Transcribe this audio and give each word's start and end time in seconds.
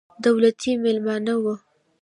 دولتي 0.25 0.71
مېلمانه 0.83 1.33
وو. 1.43 1.53